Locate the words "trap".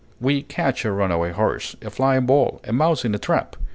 3.19-3.55